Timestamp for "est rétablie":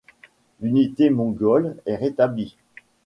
1.85-2.57